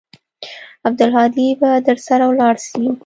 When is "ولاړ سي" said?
2.27-2.83